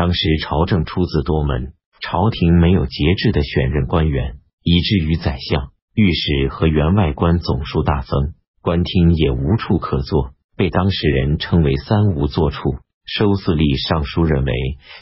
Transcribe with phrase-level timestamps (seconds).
[0.00, 8.32] 当时朝政出自多门，朝廷没有节制的选任官员，以至于宰相、御史和员外官总数大增，
[8.62, 12.76] 官厅也无处可坐，被当事人称为“三无坐处”。
[13.04, 14.54] 收司吏尚书认为，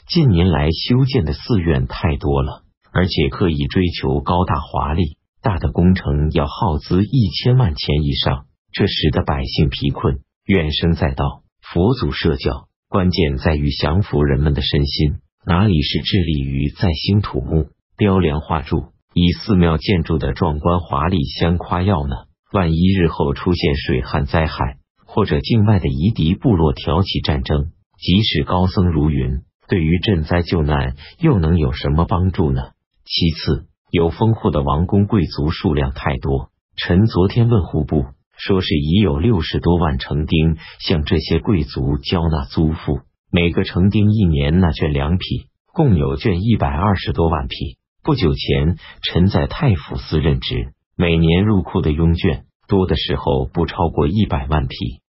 [0.09, 11.45] 近年来修建的寺院太多了，而且刻意追求高大华丽，大的工程要耗资一千万钱以上，这使得百姓贫困，怨声载道。
[11.61, 17.67] 佛祖设教，关键在于降服人们的身心，哪里是致力于再兴土木、
[17.99, 22.17] 雕梁画柱，以寺庙建筑的壮观华丽相夸耀呢？
[22.51, 27.73] 万一日后出现水旱灾害，或者境外的夷狄部落挑起战争？
[27.99, 32.71] 即使高僧如云，对于赈灾救难又能有什么帮助呢？
[33.05, 36.49] 其次，有丰户的王公贵族数量太多。
[36.75, 38.07] 臣昨天问户部，
[38.39, 47.77] 说是已有六十多万成丁向这些贵族交纳租赋，每个成丁一年纳卷两匹，共有卷一百二十多万匹。
[48.03, 54.77] 不久前，臣在太府司任职，每年入库的佣卷多的时候不超过一百万匹。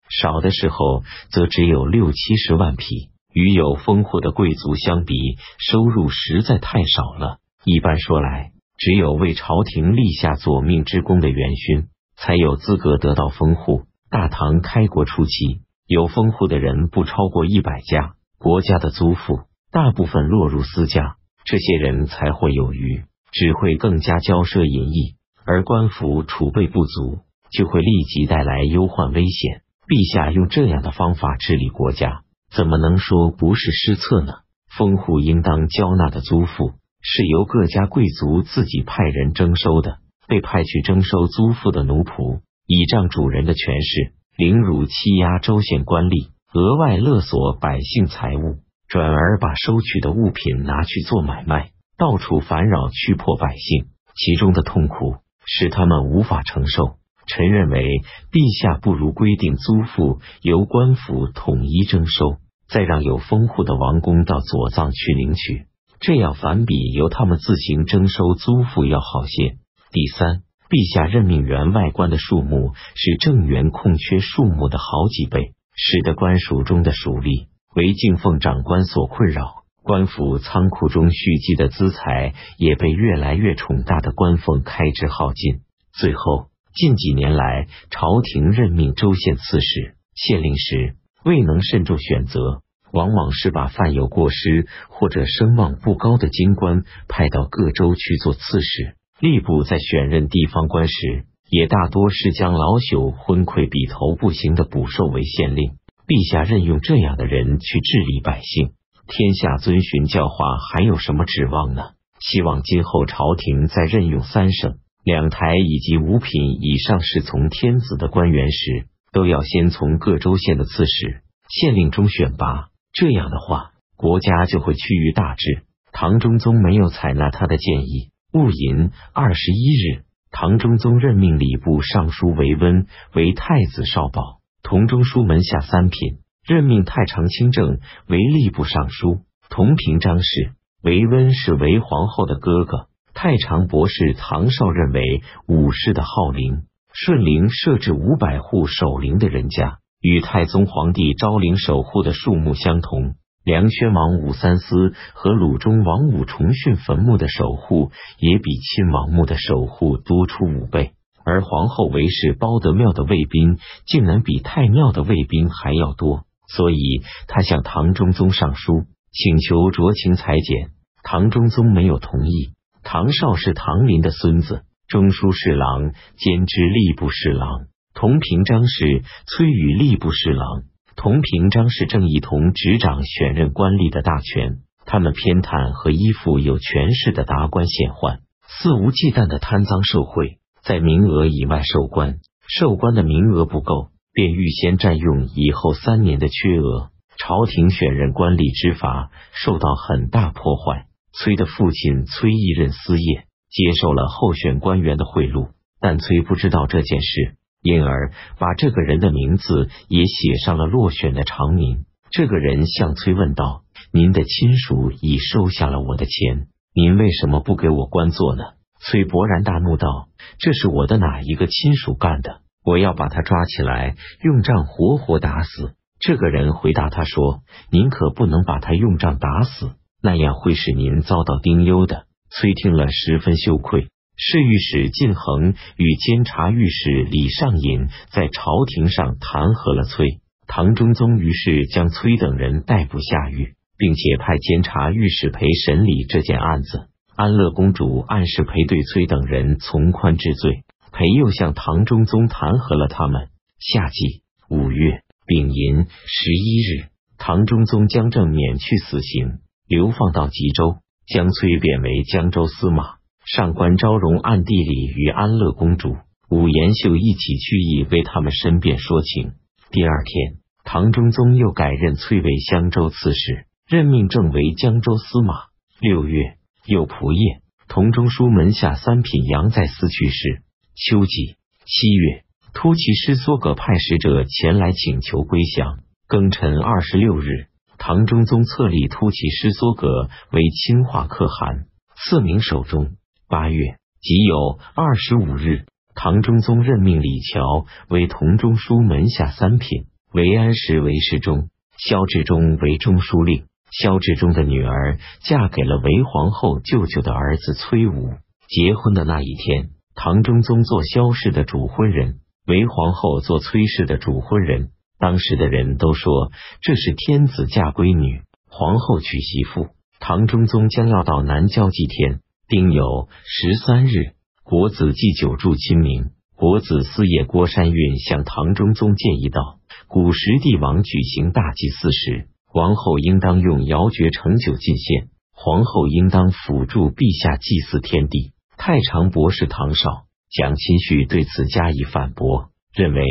[0.09, 5.15] 少的时候则只有六七十万匹，与有丰富的贵族相比，
[5.57, 7.37] 收入实在太少了。
[7.63, 11.87] 一般说来，只有为朝廷立下左命之功的元勋，
[12.23, 13.83] 才有资格得到封户。
[14.09, 19.41] 大唐开国初期，有封户的人不超过一百家，国家的租赋
[19.71, 27.19] 大部分落入私家，这些人财货有余，只会更加骄奢淫逸，而官府储备不足，
[27.51, 29.61] 就会立即带来忧患危险。
[29.87, 32.21] 陛下用这样的方法治理国家，
[32.53, 34.33] 怎么能说不是失策呢？
[34.77, 39.97] 封户应当交纳的租赋是由各家贵族自己派人征收的，
[40.31, 48.55] 被派去征收租赋的奴仆倚仗主人的权势，凌辱欺压州县官吏，额外勒索百姓财物，
[48.87, 56.95] 转而把收取的物品拿去做买卖，到处烦扰驱迫百姓，其中的痛苦使他们无法承受。
[57.27, 57.83] 臣认为，
[58.31, 62.37] 陛下不如规定租赋由官府统一征收，
[62.69, 65.65] 再让有封户的王公到左藏去领取，
[65.99, 69.57] 这样反比由他们自行征收租赋要好些。
[69.91, 85.59] 第三，陛下任命员外官的数目是正员空缺数目的好几倍，使得官署中的属吏为敬奉长官所困扰，官府仓库中蓄积的资财也被越来越宠大的官俸开支耗尽，
[85.91, 86.47] 最后。
[86.73, 92.61] 近几年来，朝廷任命州县刺史、县令时，未能慎重选择，
[92.93, 98.95] 往往是把犯有过失或者声望不高的京官派到各州去做刺史。
[99.21, 105.73] 吏部在选任地方官时，也大多是将老朽昏聩、笔头不行的捕授为县令。
[106.07, 108.71] 陛下任用这样的人去治理百姓，
[109.07, 111.91] 天下遵循教化，还有什么指望呢？
[112.19, 114.75] 希望今后朝廷在任用三省。
[115.03, 122.69] 两台以及五品以上侍从天子的官员时，都要先从各州县的刺史、县令中选拔。
[122.93, 125.63] 这样的话，国家就会趋于大治。
[125.91, 128.10] 唐中宗没有采纳他的建议。
[128.33, 140.53] 戊寅二十一日，唐中宗任命礼部尚书韦温为太子少保，同中书门下三品；任命太常卿正为吏部尚书，同平章事。
[140.81, 142.87] 韦温是韦皇后的哥哥。
[143.13, 153.15] 太常博士唐绍认为，武士的号陵、顺陵设置五百户守陵的人家，与太宗皇帝昭陵守护的数目相同。
[153.43, 160.91] 梁宣王武三思和鲁中王武重训坟墓的守护，也比亲王墓的守护多出五倍。
[161.23, 166.25] 而皇后韦氏包德庙的卫兵，竟然比太庙的卫兵还要多。
[166.47, 170.71] 所以，他向唐中宗上书，请求酌情裁减。
[171.03, 172.53] 唐中宗没有同意。
[172.83, 177.67] 唐绍是唐林的孙子，中书侍郎兼知吏部侍郎。
[177.93, 180.63] 同平章事崔宇吏部侍郎。
[180.95, 184.59] 同平章事郑义同执掌选任官吏的大权。
[184.85, 192.17] 他们偏袒和依附有权势的达官显宦，肆无忌惮的贪赃受贿，在名额以外授官。
[192.47, 196.89] 授官的名额不够，便预先占用以后三年的缺额。
[197.17, 200.87] 朝廷选任官吏之法受到很大破坏。
[201.13, 211.85] 崔的父亲崔义任司业，接受了候选官员的贿赂，但崔不知道这件事，因而把这个人的名字也写上了落选的长名。
[212.09, 213.63] 这个人向崔问道
[213.93, 218.43] ：“您的亲属已收下了我的钱，您为什么不给我官做呢？”
[218.83, 220.09] 崔勃然大怒道
[220.39, 222.41] ：“这是我的哪一个亲属干的？
[222.65, 227.41] 我要把他抓起来，用杖活活打死！”这个人回答他说
[227.71, 233.89] ：“您可不能把他用杖打死，那样会使您遭到丁忧的。”崔听了十分羞愧。
[234.15, 246.89] 侍御史晋恒与监察御史李尚隐在朝廷上弹劾了崔唐中宗，于是将崔等人逮捕下狱，并且派监察御史裴审理这件案子。
[247.15, 253.29] 安乐公主暗示裴对崔等人从宽治罪，裴又向唐中宗弹劾了他们。
[253.59, 260.77] 夏季五月丙寅十一日，唐中宗将正免去死刑，流放到吉州，
[261.07, 263.00] 将崔贬为江州司马。
[263.25, 265.95] 上官昭容暗地里与安乐公主、
[266.29, 269.33] 武延秀一起去意为他们申辩说情。
[269.69, 275.35] 第二天，唐中宗又改任崔为襄州刺史，任命郑为江州司马。
[275.79, 280.41] 六月，又仆夜同中书门下三品杨再思去世。
[280.75, 285.79] 秋季七月，突骑师梭葛派使者前来请求归降。
[286.07, 292.95] 庚辰二十六日，唐中宗册立突骑师梭葛为清化可汗，赐名守中。
[293.31, 295.63] 八月己有二十五日，
[295.95, 301.47] 唐中宗任命李峤为同中书门下三品，韦安石为侍中，
[301.77, 303.45] 萧志忠为中书令。
[303.71, 308.09] 萧志忠的女儿嫁给了韦皇后舅舅的儿子崔武。
[308.49, 314.71] 结婚的那一天，唐中宗做萧氏的主婚人，韦皇后做崔氏的主婚人。
[314.99, 319.69] 当时的人都说这是天子嫁闺女，皇后娶媳妇。
[320.01, 322.19] 唐中宗将要到南郊祭天。
[322.51, 324.11] 丁酉十三日，
[324.43, 326.09] 国子祭酒祝亲明。
[326.35, 338.33] 国子司业郭山运向唐中宗建议道：古时帝王举行大祭祀时，王后应当用瑶爵盛酒进献，皇后应当辅助陛下祭祀天地。
[338.57, 343.01] 太常博士唐绍、蒋钦绪对此加以反驳，认为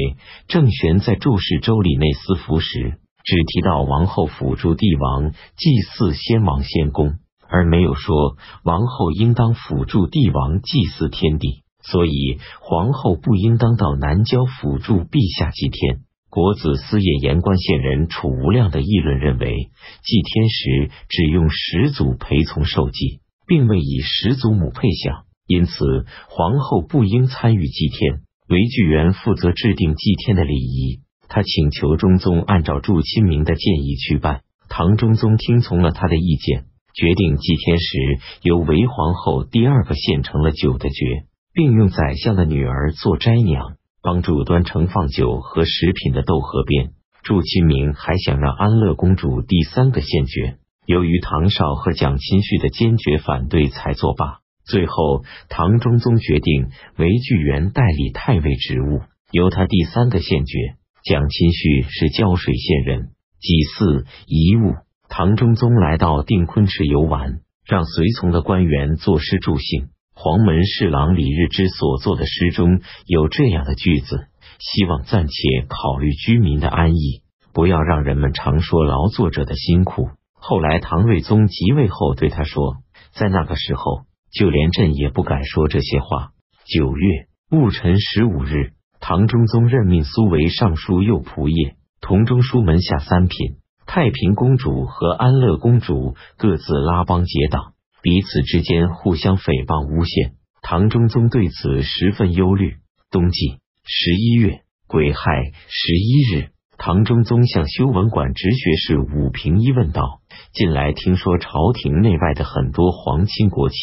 [0.48, 7.14] 郑玄在注释周礼内司服时，只提到王后辅助帝王祭祀先王先公。
[7.50, 16.02] 而没有说王后应当辅助帝王祭祀天地，所以皇后不应当到南郊辅助陛下祭天。
[16.30, 19.70] 国子司业言官县人楚无量的议论认为，
[20.04, 28.20] 祭天时只用始祖陪从受祭，并未以始祖母配享，因此皇后不应参与祭天。
[28.48, 34.42] 韦巨源负责制定祭天的礼仪，他请求中宗按照祝亲明的建议去办。
[34.68, 36.69] 唐中宗听从了他的意见。
[36.94, 46.90] 决定祭天时，由韦皇后第二个献成了酒的爵，并用宰相的女儿做斋娘，帮助端盛放酒和食品的窦河边。
[47.22, 50.56] 祝亲明还想让安乐公主第三个献爵，
[50.86, 54.38] 由于唐绍和蒋钦绪的坚决反对，才作罢。
[54.64, 59.00] 最后，唐中宗决定韦巨源代理太尉职务，
[59.32, 60.76] 由他第三个献爵。
[61.02, 63.10] 蒋钦绪是胶水县人，
[63.40, 64.74] 祭祀遗物。
[65.12, 69.88] 唐中宗来到定昆池游玩，让随从的官员作诗助兴。
[70.14, 74.28] 黄门侍郎李日之所作的诗中有这样的句子
[74.60, 77.22] ：“希望暂且考虑居民的安逸，
[77.52, 80.10] 不要让人们常说劳作者的辛苦。”
[80.40, 82.76] 后来唐睿宗即位后对他说
[83.12, 84.02] ：“在那个时候，
[84.32, 86.30] 就连朕也不敢说这些话。”
[86.64, 93.56] 九月戊辰十五日，唐中宗任命苏为尚书右仆射，同中书门下三品。
[93.92, 97.72] 太平公主和安乐公主各自拉帮结党，
[98.02, 100.34] 彼此之间互相诽谤诬陷。
[100.62, 102.76] 唐中宗对此十分忧虑。
[103.10, 110.20] 冬季十一月癸亥十一日，唐中宗向修文馆直学士武平一问道
[110.54, 113.76] ：“近来听说朝廷内外的很多皇亲国戚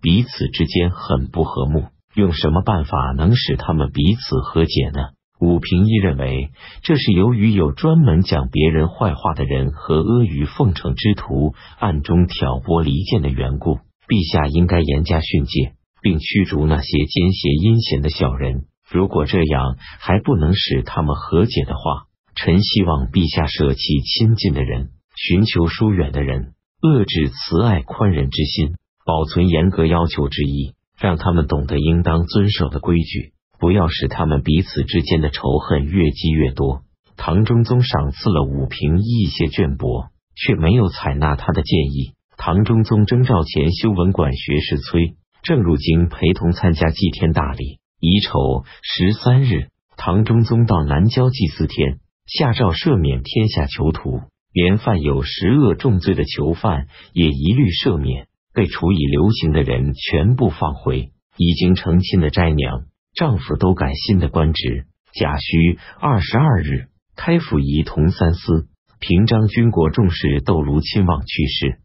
[0.00, 1.84] 彼此之间很不和睦，
[2.14, 6.50] 用什么办法能使他们彼此和解呢？”武平一认为，
[6.82, 13.78] 这是由于有专门讲别人坏话的人和阿谀奉承之徒暗中挑拨离间的缘故。
[14.06, 18.64] 陛下应该严加训诫，并驱逐那些奸邪阴险的小人。
[18.90, 28.74] 如果这样还不能使他们和解的话，臣希望陛下舍弃亲近的人，寻求疏远的人，遏制慈爱宽仁之心，
[29.06, 33.32] 保存严格要求之意，让他们懂得应当遵守的规矩。
[33.60, 36.80] 不要使他们彼此之间的仇恨越积越多。
[37.16, 42.14] 唐中宗赏赐了武平一些绢帛，却没有采纳他的建议。
[42.38, 47.78] 唐中宗征召前修文馆学士崔正入京陪同参加祭天大礼。
[48.00, 54.22] 乙丑十三日，唐中宗到南郊祭祀天，下诏赦免天下囚徒，
[54.54, 61.10] 连犯有十恶重罪的囚犯也一律赦免，被处以流刑的人全部放回。
[61.36, 62.84] 已经成亲的斋娘。
[63.20, 64.86] 丈夫都改新的官职。
[65.12, 66.86] 贾戌二十二日，
[67.16, 68.66] 开府仪同三司、
[68.98, 71.80] 平章军国重视窦卢亲王去世。